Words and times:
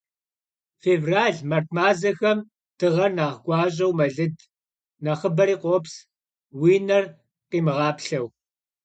Fêvral, 0.83 1.35
mart 1.49 1.67
mazexem 1.75 2.39
dığer 2.79 3.11
nexh 3.17 3.39
guaş'eu 3.45 3.89
melıd, 3.99 4.35
nexhıberi 5.03 5.57
khops, 5.61 5.93
vui 6.57 6.75
ner 6.87 7.05
khimığaplheu. 7.49 8.25